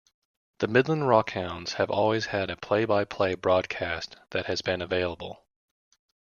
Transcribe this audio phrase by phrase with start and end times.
[0.57, 5.43] The Midland Rockhounds have always had a play-by-play broadcast that has been available.